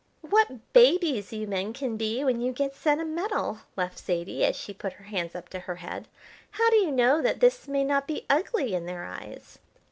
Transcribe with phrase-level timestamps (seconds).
[0.27, 4.93] "What babies you men can be when you get sentimental!" laughed Zaidie, as she put
[4.93, 6.07] her hands up to her head.
[6.49, 9.59] "How do you know that this may not be ugly in their eyes?"